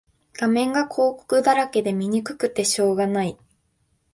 [0.33, 3.37] 画面が広告だらけで見にくくてしょうがない